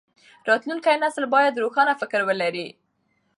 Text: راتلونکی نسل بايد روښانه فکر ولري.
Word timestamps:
راتلونکی 0.49 0.95
نسل 1.03 1.25
بايد 1.33 1.61
روښانه 1.63 1.93
فکر 2.01 2.21
ولري. 2.29 2.67